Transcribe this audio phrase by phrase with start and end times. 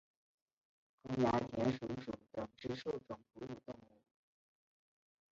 [1.05, 4.01] 沟牙田鼠属等之数种哺乳动物。